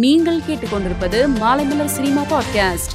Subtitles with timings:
[0.00, 2.92] நீங்கள் கேட்டுக்கொண்டிருப்பது Maalaimalar cinema podcast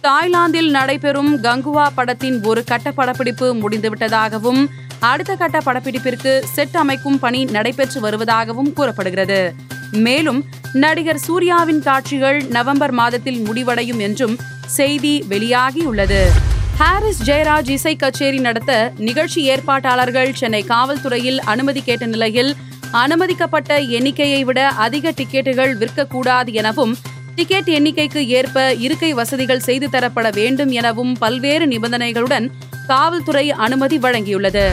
[0.00, 4.66] தாய்லாந்தில் நடைபெறும் கங்குவா படத்தின் ஒரு கட்ட படப்பிடிப்பு முடிந்துவிட்டதாகவும்
[4.98, 9.54] அடுத்த கட்ட படப்பிடிப்பிற்கு செட் அமைக்கும் பணி நடைபெற்று வருவதாகவும் கூறப்படுகிறது.
[9.92, 16.22] மேலும் நடிகர் சூர்யாவின் காட்சிகள் நவம்பர் மாதத்தில் முடிவடையும் என்றும் செய்தி வெளியாகியுள்ளது.
[16.78, 22.56] ஹாரிஸ் ஜெயராஜ் இசை கச்சேரி நடத்த நிகழ்ச்சி ஏற்பாட்டாளர்கள் சென்னை காவல்துறையில் அனுமதி கேட்ட நிலையில்
[23.02, 26.96] அனுமதிக்கப்பட்ட எண்ணிக்கையை விட அதிக டிக்கெட்டுகள் விற்கக்கூடாது எனவும்
[27.34, 32.46] டிக்கெட் எண்ணிக்கைக்கு ஏற்ப இருக்கை வசதிகள் செய்து தரப்பட வேண்டும் எனவும் பல்வேறு நிபந்தனைகளுடன்
[32.86, 34.66] காவல்துறை அனுமதி வழங்கியுள்ளது.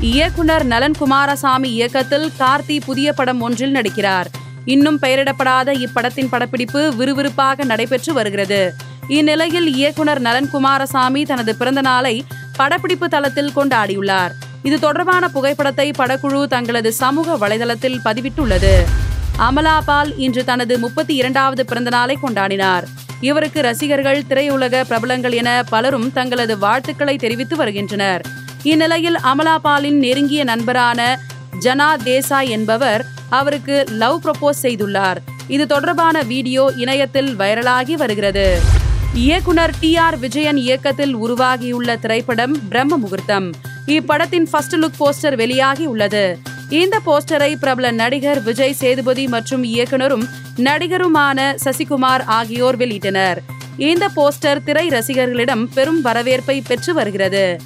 [0.00, 4.26] இயக்குனர் நலன் குமாரசாமி இயக்கத்தில் கார்த்தி புதிய படம் ஒன்றில் நடிக்கிறார்.
[4.64, 8.74] இன்னும் பெயரிடப்படாத இப்படத்தின் படப்பிடிப்பு விறுவிறுப்பாக நடைபெற்று வருகிறது.
[9.08, 12.24] இந்நிலையில் இயக்குனர் நலன் குமாரசாமி தனது பிறந்த நாளை
[12.56, 14.32] படப்பிடிப்பு தளத்தில் கொண்டாடியுள்ளார்.
[14.62, 18.74] இது தொடர்பான புகைப்படத்தை படக்குழு தங்களது சமூக வலைதளத்தில் பதிவிட்டுள்ளது.
[19.38, 22.84] அமலா பால் இன்று தனது முப்பத்தி இரண்டாவது பிறந்தநாளை கொண்டாடினார்.
[23.20, 28.22] இவருக்கு ரசிகர்கள் திரையுலக பிரபலங்கள் என பலரும் தங்களது வாழ்த்துக்களை தெரிவித்து வருகின்றனர்.
[28.62, 31.18] இந்நிலையில் அமலா பாலின் நெருங்கிய நண்பரான
[31.60, 35.16] ஜனா தேசாய் என்பவர் அவருக்கு லவ் ப்ரப்போஸ் செய்துள்ளார்.
[35.48, 38.58] இது தொடர்பான வீடியோ இணையத்தில் வைரலாகி வருகிறது.
[39.14, 43.50] இயக்குனர் டி ஆர் விஜயன் இயக்கத்தில் உருவாகியுள்ள திரைப்படம் பிரம்ம முகூர்த்தம்.
[43.86, 46.38] இப்படத்தின் ஃபர்ஸ்ட் லுக் போஸ்டர் வெளியாகி உள்ளது.
[46.68, 53.36] இந்த போஸ்டரை பிரபல நடிகர் விஜய் சேதுபதி மற்றும் இயக்குனரும் நடிகருமான சசிகுமார் ஆகியோர் வெளியிட்டனர்.
[53.76, 57.60] இந்த போஸ்டர் திரை ரசிகர்களிடம் பெரும் வரவேற்பை பெற்று வருகிறது.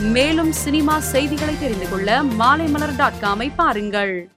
[0.00, 4.28] மேலும் சினிமா செய்திகளை தெரிந்து கொள்ள மாலைமலர் டாட் காமை பாருங்கள்.